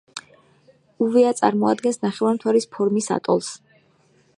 [1.07, 3.53] უვეა წარმოადგენს ნახევარმთვარის ფორმის ატოლს.